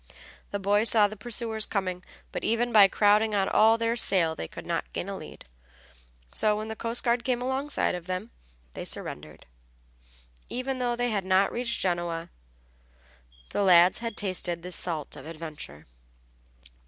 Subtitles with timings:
[0.49, 4.47] The boys saw the pursuers coming, but even by crowding on all their sail they
[4.47, 5.45] could not gain a lead.
[6.33, 8.31] So when the coast guard came alongside of them
[8.73, 9.45] they surrendered.
[10.49, 12.31] Even though they had not reached Genoa,
[13.51, 15.85] the lads had tasted the salt of adventure.